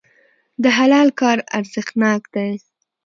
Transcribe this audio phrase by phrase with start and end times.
[0.63, 2.51] د حلال کار ارزښتناک دی.